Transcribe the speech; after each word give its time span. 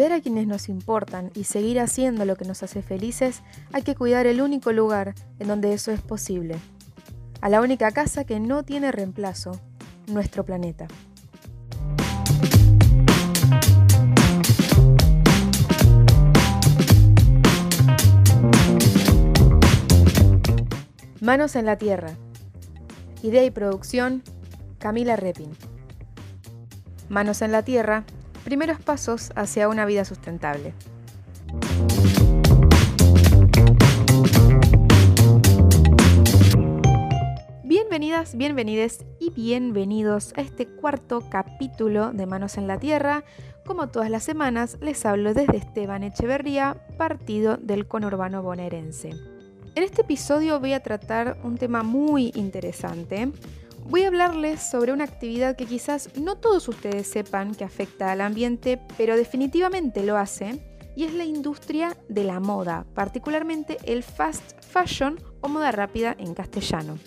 Cuidar 0.00 0.18
a 0.18 0.22
quienes 0.22 0.46
nos 0.46 0.70
importan 0.70 1.30
y 1.34 1.44
seguir 1.44 1.78
haciendo 1.78 2.24
lo 2.24 2.34
que 2.34 2.46
nos 2.46 2.62
hace 2.62 2.80
felices, 2.80 3.42
hay 3.70 3.82
que 3.82 3.94
cuidar 3.94 4.26
el 4.26 4.40
único 4.40 4.72
lugar 4.72 5.14
en 5.38 5.48
donde 5.48 5.74
eso 5.74 5.92
es 5.92 6.00
posible. 6.00 6.56
A 7.42 7.50
la 7.50 7.60
única 7.60 7.90
casa 7.90 8.24
que 8.24 8.40
no 8.40 8.62
tiene 8.62 8.92
reemplazo, 8.92 9.60
nuestro 10.06 10.46
planeta. 10.46 10.88
Manos 21.20 21.56
en 21.56 21.66
la 21.66 21.76
Tierra. 21.76 22.14
Idea 23.22 23.44
y 23.44 23.50
producción, 23.50 24.22
Camila 24.78 25.16
Repin. 25.16 25.50
Manos 27.10 27.42
en 27.42 27.52
la 27.52 27.62
Tierra, 27.62 28.06
primeros 28.50 28.80
pasos 28.80 29.30
hacia 29.36 29.68
una 29.68 29.86
vida 29.86 30.04
sustentable. 30.04 30.74
Bienvenidas, 37.62 38.36
bienvenides 38.36 39.04
y 39.20 39.30
bienvenidos 39.30 40.32
a 40.36 40.40
este 40.40 40.66
cuarto 40.66 41.22
capítulo 41.30 42.10
de 42.12 42.26
Manos 42.26 42.58
en 42.58 42.66
la 42.66 42.80
Tierra. 42.80 43.22
Como 43.64 43.88
todas 43.90 44.10
las 44.10 44.24
semanas, 44.24 44.78
les 44.80 45.06
hablo 45.06 45.32
desde 45.32 45.56
Esteban 45.56 46.02
Echeverría, 46.02 46.76
partido 46.98 47.56
del 47.56 47.86
conurbano 47.86 48.42
bonaerense. 48.42 49.10
En 49.76 49.84
este 49.84 50.02
episodio 50.02 50.58
voy 50.58 50.72
a 50.72 50.82
tratar 50.82 51.38
un 51.44 51.56
tema 51.56 51.84
muy 51.84 52.32
interesante. 52.34 53.30
Voy 53.90 54.04
a 54.04 54.06
hablarles 54.06 54.62
sobre 54.62 54.92
una 54.92 55.02
actividad 55.02 55.56
que 55.56 55.66
quizás 55.66 56.10
no 56.16 56.36
todos 56.36 56.68
ustedes 56.68 57.08
sepan 57.08 57.56
que 57.56 57.64
afecta 57.64 58.12
al 58.12 58.20
ambiente, 58.20 58.80
pero 58.96 59.16
definitivamente 59.16 60.04
lo 60.04 60.16
hace, 60.16 60.64
y 60.94 61.02
es 61.02 61.12
la 61.12 61.24
industria 61.24 61.96
de 62.08 62.22
la 62.22 62.38
moda, 62.38 62.86
particularmente 62.94 63.78
el 63.84 64.04
fast 64.04 64.64
fashion 64.64 65.18
o 65.40 65.48
moda 65.48 65.72
rápida 65.72 66.14
en 66.20 66.34
castellano. 66.34 66.98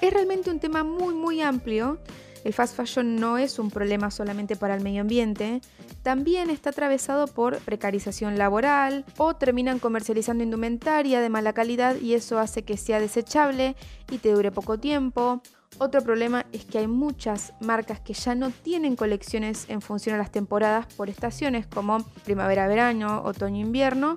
Es 0.00 0.12
realmente 0.12 0.50
un 0.50 0.58
tema 0.58 0.82
muy 0.82 1.14
muy 1.14 1.40
amplio. 1.40 2.00
El 2.42 2.52
fast 2.52 2.74
fashion 2.74 3.14
no 3.14 3.38
es 3.38 3.60
un 3.60 3.70
problema 3.70 4.10
solamente 4.10 4.56
para 4.56 4.74
el 4.74 4.82
medio 4.82 5.02
ambiente, 5.02 5.60
también 6.02 6.50
está 6.50 6.70
atravesado 6.70 7.28
por 7.28 7.58
precarización 7.58 8.38
laboral 8.38 9.04
o 9.18 9.36
terminan 9.36 9.78
comercializando 9.78 10.42
indumentaria 10.42 11.20
de 11.20 11.28
mala 11.28 11.52
calidad 11.52 11.94
y 11.94 12.14
eso 12.14 12.40
hace 12.40 12.64
que 12.64 12.76
sea 12.76 12.98
desechable 12.98 13.76
y 14.10 14.18
te 14.18 14.32
dure 14.32 14.50
poco 14.50 14.78
tiempo. 14.78 15.42
Otro 15.76 16.02
problema 16.02 16.46
es 16.52 16.64
que 16.64 16.78
hay 16.78 16.86
muchas 16.86 17.52
marcas 17.60 18.00
que 18.00 18.14
ya 18.14 18.34
no 18.34 18.50
tienen 18.50 18.96
colecciones 18.96 19.66
en 19.68 19.80
función 19.80 20.14
a 20.14 20.18
las 20.18 20.32
temporadas 20.32 20.86
por 20.94 21.10
estaciones 21.10 21.66
como 21.66 22.02
primavera-verano, 22.24 23.22
otoño-invierno. 23.24 24.16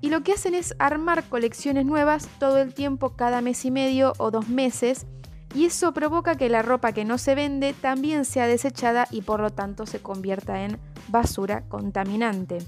Y 0.00 0.10
lo 0.10 0.22
que 0.22 0.32
hacen 0.32 0.54
es 0.54 0.74
armar 0.78 1.24
colecciones 1.24 1.86
nuevas 1.86 2.28
todo 2.38 2.58
el 2.58 2.74
tiempo, 2.74 3.16
cada 3.16 3.40
mes 3.40 3.64
y 3.64 3.70
medio 3.70 4.12
o 4.18 4.30
dos 4.30 4.48
meses, 4.48 5.06
y 5.54 5.66
eso 5.66 5.94
provoca 5.94 6.34
que 6.34 6.48
la 6.48 6.62
ropa 6.62 6.92
que 6.92 7.04
no 7.04 7.16
se 7.16 7.36
vende 7.36 7.74
también 7.74 8.24
sea 8.24 8.48
desechada 8.48 9.06
y 9.10 9.22
por 9.22 9.40
lo 9.40 9.50
tanto 9.50 9.86
se 9.86 10.00
convierta 10.00 10.64
en 10.64 10.80
basura 11.08 11.62
contaminante. 11.68 12.58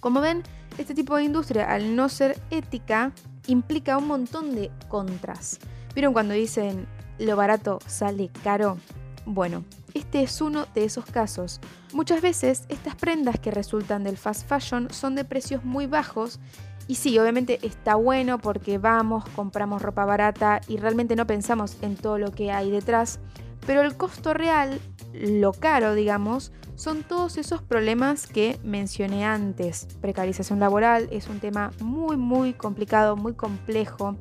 Como 0.00 0.20
ven, 0.20 0.42
este 0.78 0.94
tipo 0.94 1.16
de 1.16 1.22
industria, 1.22 1.70
al 1.70 1.94
no 1.94 2.08
ser 2.08 2.40
ética, 2.50 3.12
implica 3.46 3.96
un 3.98 4.08
montón 4.08 4.54
de 4.56 4.72
contras. 4.88 5.60
¿Vieron 5.94 6.12
cuando 6.12 6.34
dicen 6.34 6.88
lo 7.18 7.36
barato 7.36 7.78
sale 7.86 8.30
caro? 8.42 8.78
Bueno, 9.24 9.64
este 9.94 10.22
es 10.22 10.40
uno 10.40 10.66
de 10.74 10.84
esos 10.84 11.04
casos. 11.04 11.60
Muchas 11.92 12.22
veces 12.22 12.64
estas 12.68 12.96
prendas 12.96 13.38
que 13.38 13.50
resultan 13.50 14.04
del 14.04 14.16
fast 14.16 14.48
fashion 14.48 14.88
son 14.90 15.14
de 15.14 15.24
precios 15.24 15.64
muy 15.64 15.86
bajos 15.86 16.40
y 16.88 16.96
sí, 16.96 17.18
obviamente 17.18 17.58
está 17.62 17.94
bueno 17.94 18.38
porque 18.38 18.78
vamos, 18.78 19.24
compramos 19.36 19.82
ropa 19.82 20.04
barata 20.04 20.60
y 20.66 20.78
realmente 20.78 21.16
no 21.16 21.26
pensamos 21.26 21.76
en 21.82 21.96
todo 21.96 22.18
lo 22.18 22.32
que 22.32 22.50
hay 22.50 22.70
detrás, 22.70 23.20
pero 23.66 23.82
el 23.82 23.96
costo 23.96 24.34
real, 24.34 24.80
lo 25.12 25.52
caro 25.52 25.94
digamos, 25.94 26.52
son 26.74 27.04
todos 27.04 27.36
esos 27.36 27.62
problemas 27.62 28.26
que 28.26 28.58
mencioné 28.64 29.24
antes. 29.24 29.86
Precarización 30.00 30.58
laboral 30.58 31.08
es 31.12 31.28
un 31.28 31.38
tema 31.38 31.70
muy 31.80 32.16
muy 32.16 32.54
complicado, 32.54 33.16
muy 33.16 33.34
complejo. 33.34 34.16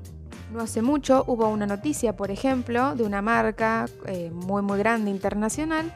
No 0.52 0.62
hace 0.62 0.82
mucho 0.82 1.24
hubo 1.28 1.48
una 1.48 1.66
noticia, 1.66 2.16
por 2.16 2.30
ejemplo, 2.30 2.96
de 2.96 3.04
una 3.04 3.22
marca 3.22 3.86
eh, 4.06 4.32
muy 4.32 4.62
muy 4.62 4.78
grande 4.78 5.10
internacional 5.10 5.94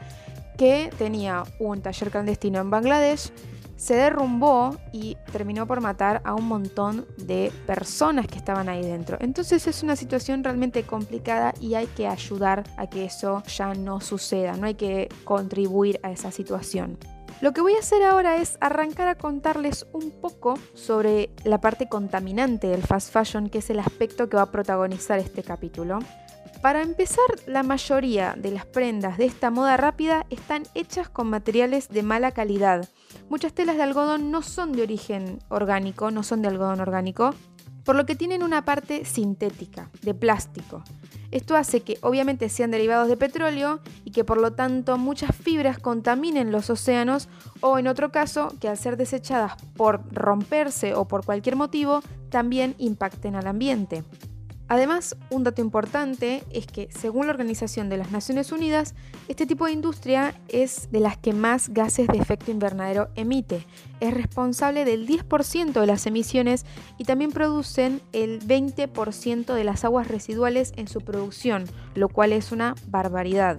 que 0.56 0.90
tenía 0.98 1.44
un 1.58 1.82
taller 1.82 2.10
clandestino 2.10 2.60
en 2.60 2.70
Bangladesh 2.70 3.30
se 3.76 3.94
derrumbó 3.94 4.76
y 4.90 5.16
terminó 5.30 5.66
por 5.66 5.80
matar 5.80 6.22
a 6.24 6.34
un 6.34 6.48
montón 6.48 7.06
de 7.18 7.52
personas 7.66 8.26
que 8.26 8.38
estaban 8.38 8.68
ahí 8.68 8.82
dentro. 8.82 9.18
Entonces 9.20 9.66
es 9.66 9.82
una 9.82 9.96
situación 9.96 10.42
realmente 10.42 10.82
complicada 10.84 11.52
y 11.60 11.74
hay 11.74 11.86
que 11.86 12.06
ayudar 12.06 12.64
a 12.76 12.88
que 12.88 13.04
eso 13.04 13.42
ya 13.44 13.74
no 13.74 14.00
suceda, 14.00 14.56
no 14.56 14.66
hay 14.66 14.74
que 14.74 15.08
contribuir 15.24 16.00
a 16.02 16.10
esa 16.10 16.30
situación. 16.30 16.98
Lo 17.42 17.52
que 17.52 17.60
voy 17.60 17.74
a 17.74 17.80
hacer 17.80 18.02
ahora 18.02 18.36
es 18.36 18.56
arrancar 18.62 19.08
a 19.08 19.14
contarles 19.16 19.86
un 19.92 20.10
poco 20.10 20.58
sobre 20.72 21.28
la 21.44 21.60
parte 21.60 21.86
contaminante 21.86 22.66
del 22.66 22.82
fast 22.82 23.12
fashion, 23.12 23.50
que 23.50 23.58
es 23.58 23.68
el 23.68 23.78
aspecto 23.78 24.30
que 24.30 24.38
va 24.38 24.44
a 24.44 24.50
protagonizar 24.50 25.18
este 25.18 25.42
capítulo. 25.42 25.98
Para 26.62 26.80
empezar, 26.80 27.26
la 27.46 27.62
mayoría 27.62 28.34
de 28.38 28.50
las 28.50 28.64
prendas 28.64 29.18
de 29.18 29.26
esta 29.26 29.50
moda 29.50 29.76
rápida 29.76 30.24
están 30.30 30.62
hechas 30.74 31.10
con 31.10 31.28
materiales 31.28 31.90
de 31.90 32.02
mala 32.02 32.32
calidad. 32.32 32.88
Muchas 33.28 33.52
telas 33.52 33.76
de 33.76 33.82
algodón 33.82 34.30
no 34.30 34.40
son 34.40 34.72
de 34.72 34.82
origen 34.82 35.38
orgánico, 35.50 36.10
no 36.10 36.22
son 36.22 36.40
de 36.40 36.48
algodón 36.48 36.80
orgánico, 36.80 37.34
por 37.86 37.94
lo 37.96 38.04
que 38.04 38.16
tienen 38.16 38.42
una 38.42 38.64
parte 38.64 39.04
sintética, 39.04 39.88
de 40.02 40.12
plástico. 40.12 40.82
Esto 41.30 41.56
hace 41.56 41.80
que 41.80 41.98
obviamente 42.02 42.48
sean 42.48 42.72
derivados 42.72 43.08
de 43.08 43.16
petróleo 43.16 43.80
y 44.04 44.10
que 44.10 44.24
por 44.24 44.38
lo 44.38 44.52
tanto 44.52 44.98
muchas 44.98 45.34
fibras 45.34 45.78
contaminen 45.78 46.52
los 46.52 46.68
océanos 46.68 47.28
o 47.60 47.78
en 47.78 47.86
otro 47.86 48.10
caso 48.10 48.52
que 48.60 48.68
al 48.68 48.76
ser 48.76 48.96
desechadas 48.96 49.54
por 49.76 50.02
romperse 50.12 50.94
o 50.94 51.06
por 51.06 51.24
cualquier 51.24 51.56
motivo 51.56 52.02
también 52.28 52.74
impacten 52.78 53.36
al 53.36 53.46
ambiente. 53.46 54.04
Además, 54.68 55.16
un 55.30 55.44
dato 55.44 55.60
importante 55.60 56.42
es 56.50 56.66
que, 56.66 56.88
según 56.90 57.26
la 57.26 57.32
Organización 57.32 57.88
de 57.88 57.98
las 57.98 58.10
Naciones 58.10 58.50
Unidas, 58.50 58.94
este 59.28 59.46
tipo 59.46 59.66
de 59.66 59.72
industria 59.72 60.34
es 60.48 60.90
de 60.90 61.00
las 61.00 61.16
que 61.16 61.32
más 61.32 61.68
gases 61.68 62.08
de 62.08 62.18
efecto 62.18 62.50
invernadero 62.50 63.08
emite. 63.14 63.64
Es 64.00 64.12
responsable 64.12 64.84
del 64.84 65.06
10% 65.06 65.72
de 65.80 65.86
las 65.86 66.06
emisiones 66.06 66.66
y 66.98 67.04
también 67.04 67.30
producen 67.30 68.00
el 68.12 68.40
20% 68.40 69.54
de 69.54 69.64
las 69.64 69.84
aguas 69.84 70.08
residuales 70.08 70.72
en 70.76 70.88
su 70.88 71.00
producción, 71.00 71.66
lo 71.94 72.08
cual 72.08 72.32
es 72.32 72.50
una 72.50 72.74
barbaridad. 72.88 73.58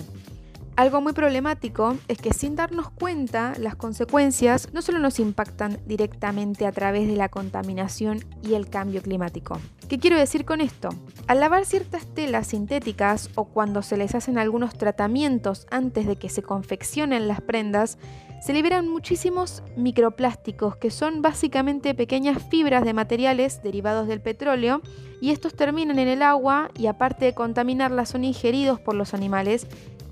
Algo 0.78 1.02
muy 1.02 1.14
problemático 1.14 1.98
es 2.08 2.20
que 2.20 2.34
sin 2.34 2.56
darnos 2.56 2.92
cuenta, 2.92 3.54
las 3.58 3.76
consecuencias 3.76 4.70
no 4.74 4.84
solo 4.84 5.00
nos 5.00 5.20
impactan 5.20 5.80
directamente 5.88 6.68
a 6.68 6.72
través 6.72 7.08
de 7.08 7.16
la 7.16 7.30
contaminación 7.30 8.24
y 8.44 8.54
el 8.54 8.70
cambio 8.70 9.02
climático. 9.02 9.60
¿Qué 9.90 9.98
quiero 9.98 10.20
decir 10.20 10.46
con 10.46 10.62
esto? 10.62 10.90
Al 11.26 11.40
lavar 11.40 11.66
ciertas 11.66 12.06
telas 12.06 12.46
sintéticas 12.46 13.32
o 13.34 13.46
cuando 13.46 13.82
se 13.82 13.98
les 13.98 14.14
hacen 14.14 14.38
algunos 14.38 14.78
tratamientos 14.78 15.66
antes 15.72 16.06
de 16.06 16.18
que 16.18 16.30
se 16.30 16.44
confeccionen 16.44 17.28
las 17.28 17.42
prendas, 17.42 17.98
se 18.40 18.54
liberan 18.54 18.88
muchísimos 18.88 19.64
microplásticos 19.76 20.76
que 20.76 20.92
son 20.92 21.24
básicamente 21.24 21.96
pequeñas 21.96 22.44
fibras 22.52 22.86
de 22.86 22.94
materiales 22.94 23.64
derivados 23.64 24.08
del 24.08 24.22
petróleo 24.22 24.82
y 25.22 25.32
estos 25.32 25.56
terminan 25.56 25.98
en 25.98 26.08
el 26.08 26.22
agua 26.22 26.70
y 26.78 26.86
aparte 26.86 27.26
de 27.26 27.34
contaminarla 27.34 28.06
son 28.06 28.24
ingeridos 28.24 28.80
por 28.80 28.94
los 28.94 29.16
animales 29.16 29.66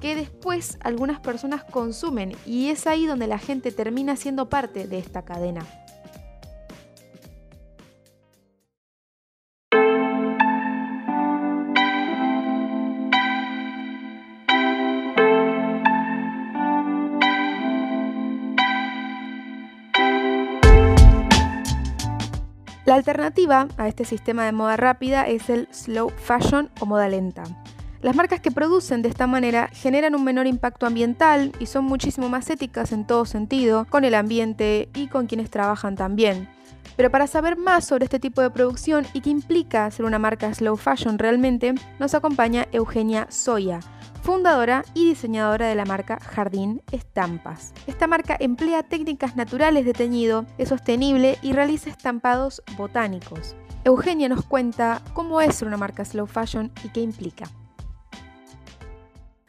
que 0.06 0.16
después 0.16 0.78
algunas 0.82 1.20
personas 1.20 1.64
consumen 1.64 2.34
y 2.46 2.70
es 2.70 2.86
ahí 2.86 3.08
donde 3.08 3.26
la 3.26 3.40
gente 3.40 3.72
termina 3.72 4.16
siendo 4.16 4.50
parte 4.50 4.86
de 4.86 5.00
esta 5.00 5.26
cadena. 5.26 5.66
La 22.86 22.94
alternativa 22.94 23.68
a 23.78 23.88
este 23.88 24.06
sistema 24.06 24.46
de 24.46 24.52
moda 24.52 24.78
rápida 24.78 25.26
es 25.28 25.50
el 25.50 25.68
slow 25.72 26.12
fashion 26.12 26.70
o 26.80 26.86
moda 26.86 27.10
lenta. 27.10 27.46
Las 28.06 28.16
marcas 28.16 28.40
que 28.40 28.52
producen 28.52 29.02
de 29.02 29.10
esta 29.10 29.26
manera 29.26 29.68
generan 29.74 30.14
un 30.14 30.24
menor 30.24 30.46
impacto 30.46 30.86
ambiental 30.86 31.52
y 31.60 31.66
son 31.66 31.86
muchísimo 31.86 32.30
más 32.30 32.48
éticas 32.52 32.92
en 32.92 33.08
todo 33.08 33.26
sentido, 33.26 33.88
con 33.90 34.06
el 34.06 34.14
ambiente 34.14 34.90
y 34.94 35.08
con 35.08 35.26
quienes 35.26 35.50
trabajan 35.50 35.96
también. 35.96 36.48
Pero 36.98 37.10
para 37.10 37.26
saber 37.26 37.58
más 37.58 37.84
sobre 37.84 38.04
este 38.04 38.20
tipo 38.20 38.44
de 38.44 38.52
producción 38.52 39.08
y 39.14 39.22
qué 39.22 39.32
implica 39.32 39.90
ser 39.90 40.06
una 40.06 40.20
marca 40.20 40.54
slow 40.54 40.78
fashion 40.78 41.18
realmente, 41.18 41.74
nos 41.98 42.14
acompaña 42.14 42.68
Eugenia 42.72 43.26
Soya, 43.32 43.80
fundadora 44.22 44.86
y 44.94 45.10
diseñadora 45.10 45.66
de 45.66 45.74
la 45.74 45.86
marca 45.86 46.20
Jardín 46.20 46.84
Estampas. 46.92 47.74
Esta 47.88 48.06
marca 48.06 48.38
emplea 48.40 48.84
técnicas 48.84 49.36
naturales 49.36 49.84
de 49.84 49.94
teñido, 49.94 50.46
es 50.60 50.70
sostenible 50.70 51.40
y 51.42 51.54
realiza 51.54 51.90
estampados 51.90 52.62
botánicos. 52.78 53.56
Eugenia 53.84 54.30
nos 54.30 54.46
cuenta 54.46 55.02
cómo 55.14 55.42
es 55.42 55.56
ser 55.56 55.68
una 55.68 55.78
marca 55.78 56.06
slow 56.06 56.28
fashion 56.28 56.72
y 56.84 56.90
qué 56.90 57.02
implica. 57.02 57.46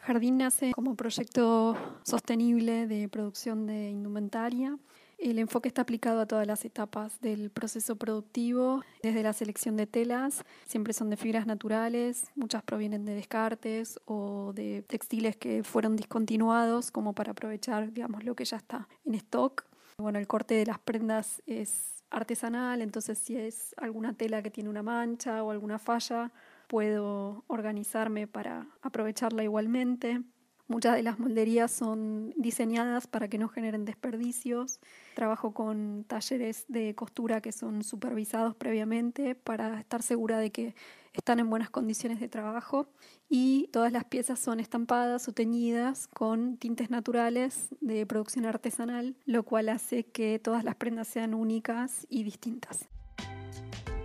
Jardín 0.06 0.38
nace 0.38 0.72
como 0.72 0.94
proyecto 0.94 1.76
sostenible 2.04 2.86
de 2.86 3.08
producción 3.08 3.66
de 3.66 3.90
indumentaria 3.90 4.78
el 5.18 5.38
enfoque 5.38 5.68
está 5.68 5.82
aplicado 5.82 6.20
a 6.20 6.26
todas 6.26 6.46
las 6.46 6.64
etapas 6.64 7.20
del 7.20 7.50
proceso 7.50 7.96
productivo, 7.96 8.82
desde 9.02 9.22
la 9.22 9.32
selección 9.32 9.76
de 9.76 9.86
telas, 9.86 10.44
siempre 10.66 10.92
son 10.92 11.08
de 11.10 11.16
fibras 11.16 11.46
naturales, 11.46 12.30
muchas 12.34 12.62
provienen 12.62 13.04
de 13.06 13.14
descartes 13.14 13.98
o 14.04 14.52
de 14.54 14.82
textiles 14.82 15.36
que 15.36 15.64
fueron 15.64 15.96
discontinuados 15.96 16.90
como 16.90 17.14
para 17.14 17.32
aprovechar, 17.32 17.92
digamos, 17.92 18.24
lo 18.24 18.34
que 18.34 18.44
ya 18.44 18.58
está 18.58 18.88
en 19.06 19.14
stock. 19.14 19.64
Bueno, 19.98 20.18
el 20.18 20.26
corte 20.26 20.54
de 20.54 20.66
las 20.66 20.78
prendas 20.78 21.42
es 21.46 22.04
artesanal, 22.10 22.82
entonces 22.82 23.18
si 23.18 23.36
es 23.36 23.74
alguna 23.78 24.12
tela 24.12 24.42
que 24.42 24.50
tiene 24.50 24.68
una 24.68 24.82
mancha 24.82 25.42
o 25.42 25.50
alguna 25.50 25.78
falla, 25.78 26.30
puedo 26.66 27.44
organizarme 27.46 28.26
para 28.26 28.68
aprovecharla 28.82 29.42
igualmente. 29.44 30.22
Muchas 30.68 30.96
de 30.96 31.04
las 31.04 31.20
molderías 31.20 31.70
son 31.70 32.34
diseñadas 32.36 33.06
para 33.06 33.28
que 33.28 33.38
no 33.38 33.48
generen 33.48 33.84
desperdicios. 33.84 34.80
Trabajo 35.14 35.54
con 35.54 36.04
talleres 36.08 36.64
de 36.66 36.92
costura 36.96 37.40
que 37.40 37.52
son 37.52 37.84
supervisados 37.84 38.56
previamente 38.56 39.36
para 39.36 39.78
estar 39.78 40.02
segura 40.02 40.38
de 40.38 40.50
que 40.50 40.74
están 41.12 41.38
en 41.38 41.48
buenas 41.48 41.70
condiciones 41.70 42.18
de 42.18 42.28
trabajo. 42.28 42.88
Y 43.28 43.68
todas 43.72 43.92
las 43.92 44.06
piezas 44.06 44.40
son 44.40 44.58
estampadas 44.58 45.28
o 45.28 45.32
teñidas 45.32 46.08
con 46.08 46.56
tintes 46.56 46.90
naturales 46.90 47.68
de 47.80 48.04
producción 48.04 48.44
artesanal, 48.44 49.16
lo 49.24 49.44
cual 49.44 49.68
hace 49.68 50.04
que 50.06 50.40
todas 50.40 50.64
las 50.64 50.74
prendas 50.74 51.06
sean 51.06 51.32
únicas 51.32 52.08
y 52.10 52.24
distintas. 52.24 52.88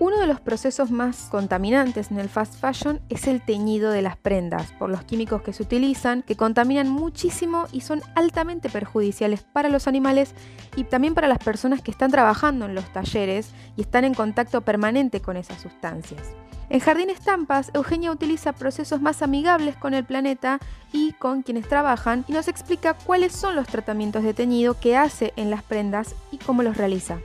Uno 0.01 0.17
de 0.17 0.25
los 0.25 0.41
procesos 0.41 0.89
más 0.89 1.27
contaminantes 1.29 2.09
en 2.09 2.19
el 2.19 2.27
fast 2.27 2.55
fashion 2.55 2.99
es 3.09 3.27
el 3.27 3.39
teñido 3.39 3.91
de 3.91 4.01
las 4.01 4.17
prendas, 4.17 4.71
por 4.79 4.89
los 4.89 5.03
químicos 5.03 5.43
que 5.43 5.53
se 5.53 5.61
utilizan, 5.61 6.23
que 6.23 6.35
contaminan 6.35 6.89
muchísimo 6.89 7.67
y 7.71 7.81
son 7.81 8.01
altamente 8.15 8.67
perjudiciales 8.67 9.43
para 9.43 9.69
los 9.69 9.87
animales 9.87 10.33
y 10.75 10.85
también 10.85 11.13
para 11.13 11.27
las 11.27 11.37
personas 11.37 11.83
que 11.83 11.91
están 11.91 12.09
trabajando 12.09 12.65
en 12.65 12.73
los 12.73 12.91
talleres 12.91 13.51
y 13.77 13.81
están 13.81 14.03
en 14.03 14.15
contacto 14.15 14.61
permanente 14.61 15.21
con 15.21 15.37
esas 15.37 15.61
sustancias. 15.61 16.31
En 16.69 16.79
Jardín 16.79 17.11
Estampas, 17.11 17.69
Eugenia 17.75 18.11
utiliza 18.11 18.53
procesos 18.53 19.03
más 19.03 19.21
amigables 19.21 19.75
con 19.75 19.93
el 19.93 20.03
planeta 20.03 20.57
y 20.91 21.13
con 21.13 21.43
quienes 21.43 21.67
trabajan 21.67 22.25
y 22.27 22.31
nos 22.31 22.47
explica 22.47 22.95
cuáles 22.95 23.33
son 23.33 23.55
los 23.55 23.67
tratamientos 23.67 24.23
de 24.23 24.33
teñido 24.33 24.79
que 24.79 24.97
hace 24.97 25.31
en 25.35 25.51
las 25.51 25.61
prendas 25.61 26.15
y 26.31 26.39
cómo 26.39 26.63
los 26.63 26.75
realiza. 26.75 27.19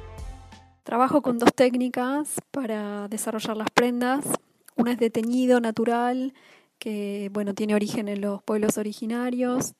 Trabajo 0.87 1.21
con 1.21 1.41
dos 1.41 1.53
técnicas 1.53 2.37
para 2.53 3.09
desarrollar 3.09 3.57
las 3.57 3.73
prendas. 3.73 4.25
Una 4.77 4.93
es 4.93 4.99
de 4.99 5.11
teñido 5.11 5.59
natural, 5.59 6.33
que 6.79 7.29
bueno, 7.33 7.55
tiene 7.55 7.75
origen 7.75 8.07
en 8.07 8.21
los 8.21 8.41
pueblos 8.45 8.79
originarios. 8.79 9.75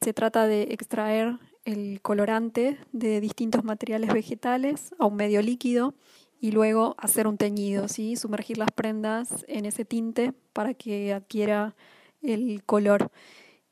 Se 0.00 0.12
trata 0.12 0.48
de 0.48 0.62
extraer 0.72 1.38
el 1.64 2.00
colorante 2.02 2.78
de 2.90 3.20
distintos 3.20 3.62
materiales 3.62 4.12
vegetales 4.12 4.92
a 4.98 5.06
un 5.06 5.14
medio 5.14 5.40
líquido 5.40 5.94
y 6.40 6.50
luego 6.50 6.96
hacer 6.98 7.28
un 7.28 7.36
teñido, 7.36 7.86
¿sí? 7.86 8.16
sumergir 8.16 8.58
las 8.58 8.72
prendas 8.72 9.44
en 9.46 9.66
ese 9.66 9.84
tinte 9.84 10.32
para 10.52 10.74
que 10.74 11.12
adquiera 11.12 11.76
el 12.22 12.64
color. 12.64 13.12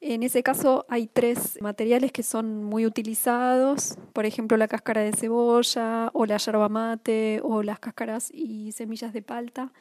En 0.00 0.22
ese 0.22 0.44
caso 0.44 0.86
hay 0.88 1.08
tres 1.08 1.58
materiales 1.60 2.12
que 2.12 2.22
son 2.22 2.62
muy 2.62 2.86
utilizados, 2.86 3.96
por 4.12 4.26
ejemplo 4.26 4.56
la 4.56 4.68
cáscara 4.68 5.00
de 5.00 5.12
cebolla 5.12 6.10
o 6.12 6.24
la 6.24 6.36
yerba 6.38 6.68
mate 6.68 7.40
o 7.42 7.64
las 7.64 7.80
cáscaras 7.80 8.30
y 8.32 8.70
semillas 8.72 9.12
de 9.12 9.22
palta, 9.22 9.72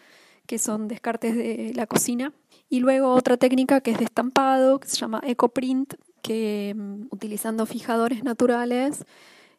que 0.47 0.57
son 0.57 0.87
descartes 0.87 1.35
de 1.35 1.71
la 1.75 1.85
cocina. 1.85 2.33
Y 2.67 2.79
luego 2.79 3.13
otra 3.13 3.37
técnica 3.37 3.81
que 3.81 3.91
es 3.91 3.99
de 3.99 4.05
estampado, 4.05 4.79
que 4.79 4.87
se 4.87 4.97
llama 4.97 5.21
ecoprint, 5.23 5.93
que 6.23 6.73
mm, 6.75 7.07
utilizando 7.11 7.65
fijadores 7.67 8.23
naturales 8.23 9.05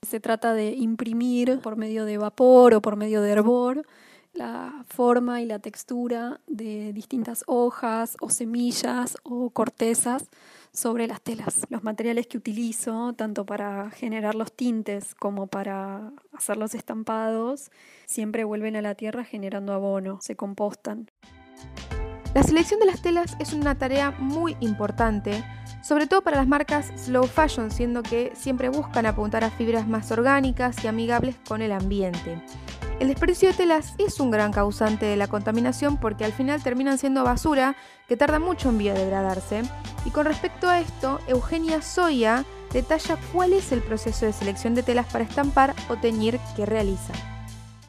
se 0.03 0.21
trata 0.21 0.55
de 0.55 0.73
imprimir 0.73 1.61
por 1.61 1.77
medio 1.77 2.05
de 2.05 2.19
vapor 2.19 2.75
o 2.75 2.83
por 2.83 2.97
medio 2.97 3.23
de 3.23 3.31
hervor 3.31 3.87
la 4.39 4.85
forma 4.89 5.43
y 5.43 5.47
la 5.47 5.59
textura 5.59 6.41
de 6.47 6.93
distintas 6.93 7.43
hojas 7.47 8.17
o 8.21 8.31
semillas 8.31 9.17
o 9.25 9.51
cortezas 9.51 10.29
sobre 10.73 11.09
las 11.09 11.21
telas. 11.21 11.67
Los 11.71 11.83
materiales 11.83 12.29
que 12.29 12.39
utilizo, 12.39 13.13
tanto 13.15 13.45
para 13.45 13.91
generar 13.91 14.37
los 14.37 14.53
tintes 14.53 15.15
como 15.17 15.49
para 15.49 16.13
hacer 16.33 16.57
los 16.57 16.75
estampados, 16.75 17.71
siempre 18.07 18.45
vuelven 18.45 18.77
a 18.77 18.83
la 18.83 18.95
tierra 18.95 19.25
generando 19.25 19.73
abono, 19.73 20.21
se 20.23 20.37
compostan. 20.37 21.11
La 22.35 22.43
selección 22.45 22.79
de 22.79 22.87
las 22.87 23.03
telas 23.03 23.37
es 23.41 23.53
una 23.53 23.77
tarea 23.77 24.13
muy 24.13 24.57
importante, 24.61 25.43
sobre 25.83 26.07
todo 26.07 26.23
para 26.23 26.37
las 26.37 26.47
marcas 26.47 26.93
slow 26.97 27.27
fashion, 27.27 27.73
siendo 27.73 28.03
que 28.05 28.31
siempre 28.37 28.69
buscan 28.69 29.07
apuntar 29.07 29.43
a 29.43 29.51
fibras 29.51 29.89
más 29.89 30.13
orgánicas 30.13 30.85
y 30.85 30.87
amigables 30.87 31.35
con 31.49 31.63
el 31.63 31.73
ambiente. 31.73 32.41
El 33.01 33.07
desperdicio 33.07 33.51
de 33.51 33.55
telas 33.55 33.95
es 33.99 34.19
un 34.19 34.33
gran 34.33 34.53
causante 34.53 35.07
de 35.07 35.15
la 35.15 35.29
contaminación 35.29 35.99
porque 35.99 36.25
al 36.25 36.33
final 36.33 36.65
terminan 36.65 36.99
siendo 36.99 37.23
basura 37.23 37.77
que 38.09 38.17
tarda 38.17 38.41
mucho 38.41 38.71
en 38.71 38.79
biodegradarse. 38.79 39.63
Y 40.05 40.11
con 40.11 40.27
respecto 40.27 40.69
a 40.69 40.81
esto, 40.81 41.21
Eugenia 41.29 41.81
Soya 41.81 42.45
detalla 42.73 43.17
cuál 43.33 43.53
es 43.53 43.71
el 43.71 43.83
proceso 43.83 44.27
de 44.27 44.33
selección 44.33 44.75
de 44.75 44.83
telas 44.83 45.07
para 45.13 45.23
estampar 45.23 45.77
o 45.89 45.97
teñir 45.97 46.41
que 46.57 46.67
realiza. 46.67 47.13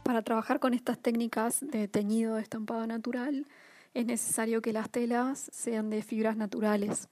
Para 0.03 0.21
trabajar 0.21 0.59
con 0.59 0.75
estas 0.75 0.99
técnicas 0.99 1.61
de 1.61 1.87
teñido 1.87 2.35
de 2.35 2.43
estampado 2.43 2.85
natural, 2.85 3.47
es 3.95 4.05
necesario 4.05 4.61
que 4.61 4.73
las 4.73 4.91
telas 4.91 5.49
sean 5.51 5.89
de 5.89 6.03
fibras 6.03 6.37
naturales. 6.37 7.09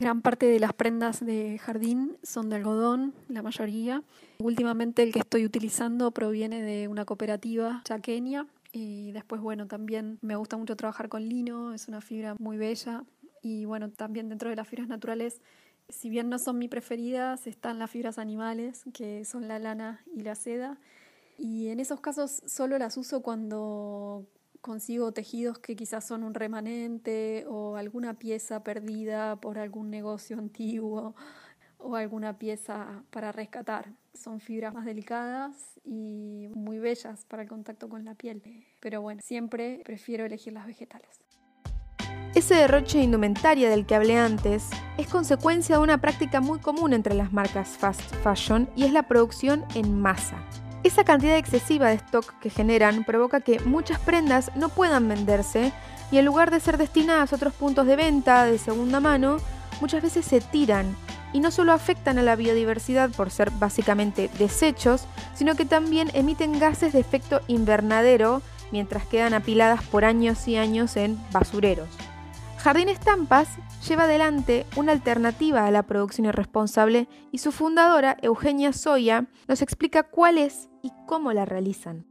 Gran 0.00 0.22
parte 0.22 0.46
de 0.46 0.60
las 0.60 0.72
prendas 0.74 1.26
de 1.26 1.58
jardín 1.58 2.18
son 2.22 2.50
de 2.50 2.56
algodón, 2.56 3.14
la 3.26 3.42
mayoría. 3.42 4.04
Últimamente 4.38 5.02
el 5.02 5.12
que 5.12 5.18
estoy 5.18 5.44
utilizando 5.44 6.12
proviene 6.12 6.62
de 6.62 6.86
una 6.86 7.04
cooperativa 7.04 7.82
chaqueña 7.84 8.46
y 8.70 9.10
después, 9.10 9.40
bueno, 9.40 9.66
también 9.66 10.20
me 10.22 10.36
gusta 10.36 10.56
mucho 10.56 10.76
trabajar 10.76 11.08
con 11.08 11.28
lino, 11.28 11.74
es 11.74 11.88
una 11.88 12.00
fibra 12.00 12.36
muy 12.38 12.58
bella 12.58 13.02
y 13.42 13.64
bueno, 13.64 13.90
también 13.90 14.28
dentro 14.28 14.50
de 14.50 14.54
las 14.54 14.68
fibras 14.68 14.86
naturales, 14.86 15.40
si 15.88 16.08
bien 16.08 16.28
no 16.28 16.38
son 16.38 16.58
mi 16.58 16.68
preferidas, 16.68 17.48
están 17.48 17.80
las 17.80 17.90
fibras 17.90 18.18
animales, 18.18 18.84
que 18.94 19.24
son 19.24 19.48
la 19.48 19.58
lana 19.58 20.04
y 20.14 20.20
la 20.20 20.36
seda. 20.36 20.78
Y 21.38 21.70
en 21.70 21.80
esos 21.80 22.00
casos 22.00 22.42
solo 22.46 22.78
las 22.78 22.96
uso 22.96 23.20
cuando 23.22 24.28
consigo 24.60 25.12
tejidos 25.12 25.58
que 25.58 25.76
quizás 25.76 26.06
son 26.06 26.22
un 26.22 26.34
remanente 26.34 27.44
o 27.48 27.76
alguna 27.76 28.14
pieza 28.14 28.62
perdida 28.62 29.36
por 29.36 29.58
algún 29.58 29.90
negocio 29.90 30.38
antiguo 30.38 31.14
o 31.78 31.96
alguna 31.96 32.38
pieza 32.38 33.02
para 33.10 33.32
rescatar. 33.32 33.92
Son 34.12 34.40
fibras 34.40 34.74
más 34.74 34.84
delicadas 34.84 35.80
y 35.84 36.48
muy 36.54 36.78
bellas 36.78 37.24
para 37.24 37.42
el 37.42 37.48
contacto 37.48 37.88
con 37.88 38.04
la 38.04 38.14
piel. 38.14 38.42
Pero 38.80 39.00
bueno, 39.00 39.20
siempre 39.22 39.80
prefiero 39.84 40.24
elegir 40.24 40.52
las 40.52 40.66
vegetales. 40.66 41.20
Ese 42.34 42.54
derroche 42.54 42.98
de 42.98 43.04
indumentaria 43.04 43.70
del 43.70 43.86
que 43.86 43.94
hablé 43.94 44.16
antes 44.16 44.68
es 44.98 45.08
consecuencia 45.08 45.76
de 45.76 45.82
una 45.82 46.00
práctica 46.00 46.40
muy 46.40 46.58
común 46.58 46.92
entre 46.92 47.14
las 47.14 47.32
marcas 47.32 47.70
fast 47.78 48.14
fashion 48.22 48.68
y 48.76 48.84
es 48.84 48.92
la 48.92 49.04
producción 49.04 49.64
en 49.74 49.98
masa. 50.00 50.36
Esa 50.84 51.04
cantidad 51.04 51.36
excesiva 51.36 51.88
de 51.88 51.96
stock 51.96 52.38
que 52.40 52.50
generan 52.50 53.04
provoca 53.04 53.40
que 53.40 53.60
muchas 53.60 53.98
prendas 53.98 54.52
no 54.54 54.68
puedan 54.68 55.08
venderse 55.08 55.72
y 56.10 56.18
en 56.18 56.24
lugar 56.24 56.50
de 56.50 56.60
ser 56.60 56.78
destinadas 56.78 57.32
a 57.32 57.36
otros 57.36 57.52
puntos 57.52 57.86
de 57.86 57.96
venta 57.96 58.44
de 58.44 58.58
segunda 58.58 59.00
mano, 59.00 59.38
muchas 59.80 60.02
veces 60.02 60.24
se 60.24 60.40
tiran 60.40 60.96
y 61.32 61.40
no 61.40 61.50
solo 61.50 61.72
afectan 61.72 62.18
a 62.18 62.22
la 62.22 62.36
biodiversidad 62.36 63.10
por 63.10 63.30
ser 63.30 63.50
básicamente 63.50 64.30
desechos, 64.38 65.06
sino 65.34 65.56
que 65.56 65.64
también 65.64 66.10
emiten 66.14 66.58
gases 66.58 66.92
de 66.92 67.00
efecto 67.00 67.40
invernadero 67.48 68.40
mientras 68.70 69.04
quedan 69.04 69.34
apiladas 69.34 69.82
por 69.82 70.04
años 70.04 70.46
y 70.46 70.56
años 70.56 70.96
en 70.96 71.18
basureros. 71.32 71.88
Jardín 72.58 72.88
Estampas 72.88 73.48
lleva 73.88 74.02
adelante 74.04 74.66
una 74.74 74.90
alternativa 74.90 75.64
a 75.64 75.70
la 75.70 75.84
producción 75.84 76.26
irresponsable 76.26 77.08
y 77.30 77.38
su 77.38 77.52
fundadora, 77.52 78.16
Eugenia 78.20 78.72
Soya, 78.72 79.26
nos 79.46 79.62
explica 79.62 80.02
cuál 80.02 80.38
es 80.38 80.68
y 80.82 80.90
cómo 81.06 81.32
la 81.32 81.44
realizan. 81.44 82.04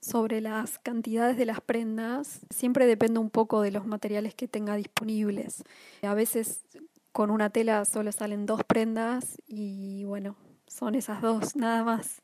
Sobre 0.00 0.40
las 0.40 0.80
cantidades 0.80 1.36
de 1.36 1.46
las 1.46 1.60
prendas, 1.60 2.40
siempre 2.50 2.86
depende 2.86 3.20
un 3.20 3.30
poco 3.30 3.62
de 3.62 3.70
los 3.70 3.86
materiales 3.86 4.34
que 4.34 4.48
tenga 4.48 4.74
disponibles. 4.74 5.62
A 6.02 6.14
veces 6.14 6.64
con 7.12 7.30
una 7.30 7.48
tela 7.50 7.84
solo 7.84 8.10
salen 8.10 8.46
dos 8.46 8.64
prendas 8.64 9.40
y 9.46 10.04
bueno, 10.04 10.34
son 10.66 10.96
esas 10.96 11.22
dos, 11.22 11.54
nada 11.54 11.84
más. 11.84 12.20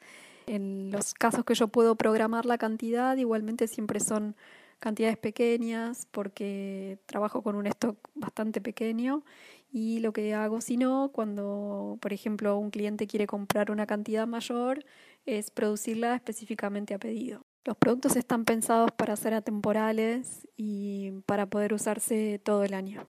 En 0.46 0.90
los 0.90 1.14
casos 1.14 1.44
que 1.44 1.54
yo 1.54 1.68
puedo 1.68 1.94
programar 1.94 2.46
la 2.46 2.58
cantidad, 2.58 3.16
igualmente 3.16 3.68
siempre 3.68 4.00
son 4.00 4.34
cantidades 4.82 5.16
pequeñas 5.16 6.08
porque 6.10 6.98
trabajo 7.06 7.42
con 7.42 7.54
un 7.54 7.66
stock 7.68 7.96
bastante 8.14 8.60
pequeño 8.60 9.24
y 9.70 10.00
lo 10.00 10.12
que 10.12 10.34
hago 10.34 10.60
si 10.60 10.76
no, 10.76 11.10
cuando 11.14 11.98
por 12.00 12.12
ejemplo 12.12 12.58
un 12.58 12.70
cliente 12.70 13.06
quiere 13.06 13.28
comprar 13.28 13.70
una 13.70 13.86
cantidad 13.86 14.26
mayor, 14.26 14.84
es 15.24 15.52
producirla 15.52 16.16
específicamente 16.16 16.94
a 16.94 16.98
pedido. 16.98 17.46
Los 17.64 17.76
productos 17.76 18.16
están 18.16 18.44
pensados 18.44 18.90
para 18.90 19.14
ser 19.14 19.34
atemporales 19.34 20.48
y 20.56 21.12
para 21.26 21.46
poder 21.46 21.72
usarse 21.72 22.40
todo 22.44 22.64
el 22.64 22.74
año. 22.74 23.08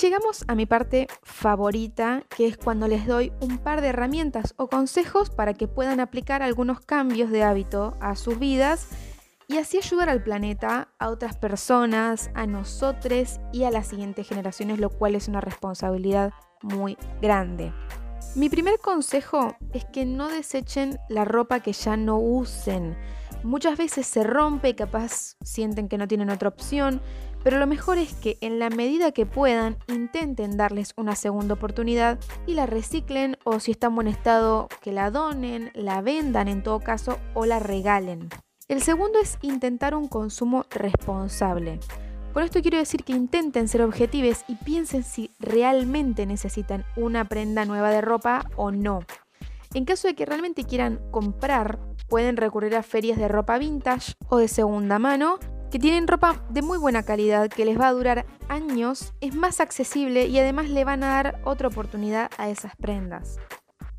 llegamos 0.00 0.44
a 0.48 0.54
mi 0.54 0.66
parte 0.66 1.08
favorita, 1.22 2.22
que 2.28 2.46
es 2.46 2.56
cuando 2.56 2.88
les 2.88 3.06
doy 3.06 3.32
un 3.40 3.58
par 3.58 3.80
de 3.80 3.88
herramientas 3.88 4.54
o 4.56 4.68
consejos 4.68 5.30
para 5.30 5.52
que 5.54 5.68
puedan 5.68 6.00
aplicar 6.00 6.42
algunos 6.42 6.80
cambios 6.80 7.30
de 7.30 7.42
hábito 7.42 7.96
a 8.00 8.16
sus 8.16 8.38
vidas 8.38 8.88
y 9.46 9.58
así 9.58 9.78
ayudar 9.78 10.08
al 10.08 10.22
planeta, 10.22 10.88
a 10.98 11.10
otras 11.10 11.36
personas, 11.36 12.30
a 12.34 12.46
nosotros 12.46 13.40
y 13.52 13.64
a 13.64 13.70
las 13.70 13.88
siguientes 13.88 14.26
generaciones, 14.26 14.78
lo 14.78 14.90
cual 14.90 15.16
es 15.16 15.28
una 15.28 15.40
responsabilidad 15.40 16.32
muy 16.62 16.96
grande. 17.20 17.72
Mi 18.36 18.48
primer 18.48 18.78
consejo 18.78 19.56
es 19.72 19.84
que 19.86 20.06
no 20.06 20.28
desechen 20.28 20.98
la 21.08 21.24
ropa 21.24 21.60
que 21.60 21.72
ya 21.72 21.96
no 21.96 22.18
usen. 22.18 22.96
Muchas 23.42 23.76
veces 23.76 24.06
se 24.06 24.22
rompe 24.22 24.76
capaz 24.76 25.36
sienten 25.42 25.88
que 25.88 25.98
no 25.98 26.06
tienen 26.06 26.30
otra 26.30 26.48
opción, 26.48 27.00
pero 27.42 27.58
lo 27.58 27.66
mejor 27.66 27.98
es 27.98 28.14
que 28.14 28.36
en 28.40 28.58
la 28.58 28.70
medida 28.70 29.12
que 29.12 29.26
puedan 29.26 29.78
intenten 29.88 30.56
darles 30.56 30.92
una 30.96 31.16
segunda 31.16 31.54
oportunidad 31.54 32.18
y 32.46 32.54
la 32.54 32.66
reciclen 32.66 33.36
o 33.44 33.60
si 33.60 33.70
está 33.70 33.86
en 33.86 33.94
buen 33.94 34.08
estado 34.08 34.68
que 34.82 34.92
la 34.92 35.10
donen, 35.10 35.70
la 35.74 36.02
vendan 36.02 36.48
en 36.48 36.62
todo 36.62 36.80
caso 36.80 37.18
o 37.34 37.46
la 37.46 37.58
regalen. 37.58 38.28
El 38.68 38.82
segundo 38.82 39.18
es 39.20 39.38
intentar 39.42 39.94
un 39.94 40.06
consumo 40.06 40.64
responsable. 40.70 41.80
Con 42.32 42.44
esto 42.44 42.62
quiero 42.62 42.78
decir 42.78 43.02
que 43.02 43.12
intenten 43.12 43.66
ser 43.66 43.82
objetivos 43.82 44.44
y 44.46 44.54
piensen 44.54 45.02
si 45.02 45.32
realmente 45.40 46.26
necesitan 46.26 46.84
una 46.96 47.24
prenda 47.24 47.64
nueva 47.64 47.90
de 47.90 48.00
ropa 48.00 48.48
o 48.54 48.70
no. 48.70 49.00
En 49.74 49.84
caso 49.84 50.06
de 50.06 50.14
que 50.14 50.26
realmente 50.26 50.64
quieran 50.64 51.00
comprar, 51.10 51.80
pueden 52.08 52.36
recurrir 52.36 52.76
a 52.76 52.82
ferias 52.82 53.18
de 53.18 53.28
ropa 53.28 53.58
vintage 53.58 54.14
o 54.28 54.38
de 54.38 54.48
segunda 54.48 54.98
mano 54.98 55.38
que 55.70 55.78
tienen 55.78 56.08
ropa 56.08 56.42
de 56.50 56.62
muy 56.62 56.78
buena 56.78 57.04
calidad 57.04 57.48
que 57.48 57.64
les 57.64 57.78
va 57.78 57.88
a 57.88 57.92
durar 57.92 58.26
años, 58.48 59.14
es 59.20 59.34
más 59.34 59.60
accesible 59.60 60.26
y 60.26 60.38
además 60.38 60.68
le 60.68 60.84
van 60.84 61.04
a 61.04 61.08
dar 61.08 61.40
otra 61.44 61.68
oportunidad 61.68 62.30
a 62.38 62.50
esas 62.50 62.74
prendas. 62.76 63.38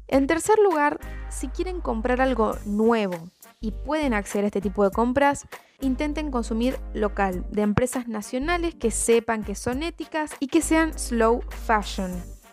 En 0.07 0.27
tercer 0.27 0.59
lugar, 0.59 0.99
si 1.29 1.47
quieren 1.47 1.79
comprar 1.79 2.19
algo 2.19 2.57
nuevo 2.65 3.15
y 3.61 3.71
pueden 3.71 4.13
acceder 4.13 4.43
a 4.43 4.47
este 4.47 4.59
tipo 4.59 4.83
de 4.83 4.91
compras, 4.91 5.47
intenten 5.79 6.31
consumir 6.31 6.77
local, 6.93 7.45
de 7.49 7.61
empresas 7.61 8.09
nacionales 8.09 8.75
que 8.75 8.91
sepan 8.91 9.45
que 9.45 9.55
son 9.55 9.83
éticas 9.83 10.31
y 10.39 10.47
que 10.47 10.61
sean 10.61 10.97
slow 10.99 11.41
fashion 11.49 12.11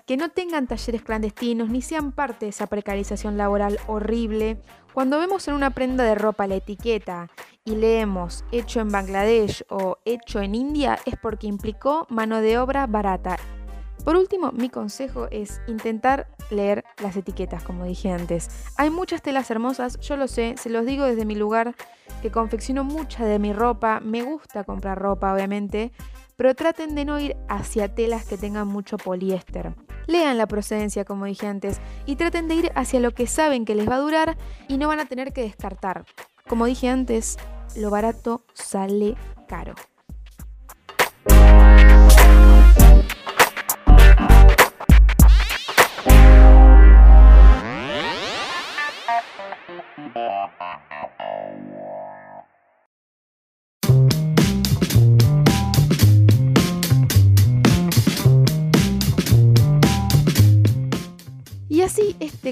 que 0.08 0.16
no 0.16 0.30
tengan 0.30 0.66
talleres 0.66 1.02
clandestinos 1.02 1.68
ni 1.68 1.82
sean 1.82 2.12
parte 2.12 2.46
de 2.46 2.50
esa 2.50 2.66
precarización 2.66 3.36
laboral 3.36 3.78
horrible. 3.88 4.56
Cuando 4.98 5.20
vemos 5.20 5.46
en 5.46 5.54
una 5.54 5.70
prenda 5.70 6.02
de 6.02 6.16
ropa 6.16 6.48
la 6.48 6.56
etiqueta 6.56 7.30
y 7.64 7.76
leemos 7.76 8.44
hecho 8.50 8.80
en 8.80 8.88
Bangladesh 8.88 9.64
o 9.70 9.98
hecho 10.04 10.40
en 10.40 10.56
India 10.56 10.98
es 11.06 11.14
porque 11.22 11.46
implicó 11.46 12.08
mano 12.10 12.40
de 12.40 12.58
obra 12.58 12.84
barata. 12.88 13.36
Por 14.04 14.16
último, 14.16 14.50
mi 14.50 14.68
consejo 14.68 15.28
es 15.30 15.60
intentar 15.68 16.26
leer 16.50 16.84
las 17.00 17.16
etiquetas, 17.16 17.62
como 17.62 17.84
dije 17.84 18.10
antes. 18.10 18.48
Hay 18.76 18.90
muchas 18.90 19.22
telas 19.22 19.48
hermosas, 19.52 20.00
yo 20.00 20.16
lo 20.16 20.26
sé, 20.26 20.56
se 20.58 20.68
los 20.68 20.84
digo 20.84 21.04
desde 21.04 21.24
mi 21.24 21.36
lugar 21.36 21.76
que 22.20 22.32
confecciono 22.32 22.82
mucha 22.82 23.24
de 23.24 23.38
mi 23.38 23.52
ropa, 23.52 24.00
me 24.00 24.22
gusta 24.22 24.64
comprar 24.64 24.98
ropa 24.98 25.32
obviamente, 25.32 25.92
pero 26.34 26.56
traten 26.56 26.96
de 26.96 27.04
no 27.04 27.20
ir 27.20 27.36
hacia 27.48 27.94
telas 27.94 28.24
que 28.24 28.36
tengan 28.36 28.66
mucho 28.66 28.96
poliéster. 28.96 29.76
Lean 30.08 30.38
la 30.38 30.48
procedencia, 30.48 31.04
como 31.04 31.26
dije 31.26 31.46
antes, 31.46 31.80
y 32.06 32.16
traten 32.16 32.48
de 32.48 32.54
ir 32.54 32.72
hacia 32.74 32.98
lo 32.98 33.12
que 33.12 33.26
saben 33.26 33.66
que 33.66 33.74
les 33.74 33.88
va 33.88 33.96
a 33.96 34.00
durar 34.00 34.38
y 34.66 34.78
no 34.78 34.88
van 34.88 35.00
a 35.00 35.06
tener 35.06 35.34
que 35.34 35.42
descartar. 35.42 36.06
Como 36.48 36.64
dije 36.64 36.88
antes, 36.88 37.36
lo 37.76 37.90
barato 37.90 38.42
sale 38.54 39.16
caro. 39.48 39.74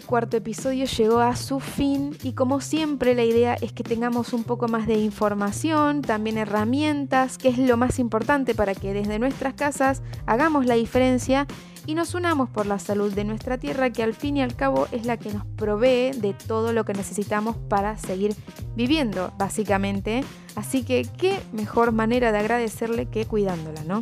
Cuarto 0.06 0.36
episodio 0.36 0.86
llegó 0.86 1.20
a 1.20 1.36
su 1.36 1.60
fin 1.60 2.16
y 2.22 2.32
como 2.32 2.60
siempre 2.60 3.14
la 3.14 3.24
idea 3.24 3.54
es 3.54 3.72
que 3.72 3.82
tengamos 3.82 4.32
un 4.32 4.44
poco 4.44 4.68
más 4.68 4.86
de 4.86 4.94
información, 4.94 6.00
también 6.00 6.38
herramientas, 6.38 7.36
que 7.36 7.48
es 7.48 7.58
lo 7.58 7.76
más 7.76 7.98
importante 7.98 8.54
para 8.54 8.74
que 8.74 8.94
desde 8.94 9.18
nuestras 9.18 9.54
casas 9.54 10.02
hagamos 10.24 10.64
la 10.64 10.76
diferencia 10.76 11.46
y 11.86 11.94
nos 11.94 12.14
unamos 12.14 12.48
por 12.48 12.66
la 12.66 12.78
salud 12.78 13.12
de 13.12 13.24
nuestra 13.24 13.58
tierra 13.58 13.90
que 13.90 14.02
al 14.02 14.14
fin 14.14 14.36
y 14.36 14.42
al 14.42 14.56
cabo 14.56 14.88
es 14.92 15.06
la 15.06 15.16
que 15.16 15.32
nos 15.32 15.44
provee 15.44 16.12
de 16.12 16.34
todo 16.34 16.72
lo 16.72 16.84
que 16.84 16.94
necesitamos 16.94 17.56
para 17.68 17.98
seguir 17.98 18.34
viviendo 18.74 19.32
básicamente. 19.38 20.24
Así 20.54 20.82
que 20.84 21.06
qué 21.18 21.38
mejor 21.52 21.92
manera 21.92 22.32
de 22.32 22.38
agradecerle 22.38 23.06
que 23.06 23.26
cuidándola, 23.26 23.82
¿no? 23.84 24.00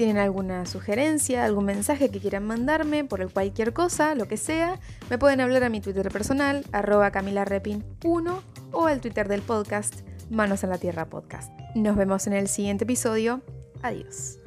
Tienen 0.00 0.16
alguna 0.16 0.64
sugerencia, 0.64 1.44
algún 1.44 1.66
mensaje 1.66 2.08
que 2.08 2.20
quieran 2.20 2.46
mandarme 2.46 3.04
por 3.04 3.30
cualquier 3.30 3.74
cosa, 3.74 4.14
lo 4.14 4.28
que 4.28 4.38
sea, 4.38 4.80
me 5.10 5.18
pueden 5.18 5.42
hablar 5.42 5.62
a 5.62 5.68
mi 5.68 5.82
Twitter 5.82 6.10
personal, 6.10 6.64
arroba 6.72 7.12
camilarepin1 7.12 8.40
o 8.72 8.86
al 8.86 9.02
Twitter 9.02 9.28
del 9.28 9.42
podcast, 9.42 9.96
Manos 10.30 10.64
en 10.64 10.70
la 10.70 10.78
Tierra 10.78 11.04
Podcast. 11.10 11.52
Nos 11.74 11.96
vemos 11.96 12.26
en 12.26 12.32
el 12.32 12.48
siguiente 12.48 12.84
episodio. 12.84 13.42
Adiós. 13.82 14.38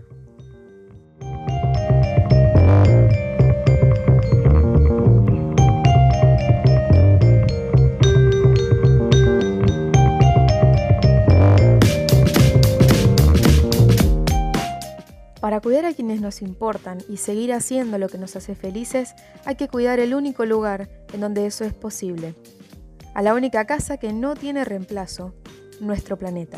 Para 15.54 15.62
cuidar 15.62 15.86
a 15.86 15.94
quienes 15.94 16.20
nos 16.20 16.42
importan 16.42 16.98
y 17.08 17.18
seguir 17.18 17.54
haciendo 17.54 18.00
lo 18.00 18.10
que 18.10 18.18
nos 18.18 18.36
hace 18.36 18.56
felices, 18.56 19.14
hay 19.46 19.54
que 19.54 19.68
cuidar 19.68 20.00
el 20.00 20.16
único 20.16 20.48
lugar 20.48 20.90
en 21.14 21.22
donde 21.22 21.46
eso 21.46 21.64
es 21.64 21.76
posible. 21.76 22.34
A 23.14 23.22
la 23.22 23.36
única 23.36 23.68
casa 23.68 23.98
que 23.98 24.14
no 24.14 24.34
tiene 24.34 24.66
reemplazo, 24.66 25.36
nuestro 25.80 26.18
planeta. 26.18 26.58